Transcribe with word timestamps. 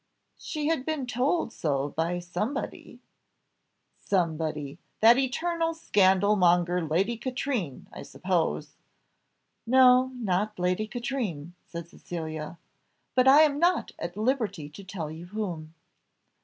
"She 0.39 0.65
had 0.65 0.83
been 0.83 1.05
told 1.05 1.53
so 1.53 1.89
by 1.89 2.17
somebody." 2.17 3.01
"Somebody! 3.99 4.79
that 4.99 5.19
eternal 5.19 5.75
scandal 5.75 6.35
monger 6.35 6.81
Lady 6.81 7.15
Katrine, 7.17 7.85
I 7.93 8.01
suppose." 8.01 8.77
"No 9.67 10.07
not 10.15 10.57
Lady 10.57 10.87
Katrine," 10.87 11.53
said 11.67 11.87
Cecilia; 11.87 12.57
"but 13.13 13.27
I 13.27 13.41
am 13.43 13.59
not 13.59 13.91
at 13.99 14.17
liberty 14.17 14.69
to 14.69 14.83
tell 14.83 15.11
you 15.11 15.27
whom." 15.27 15.71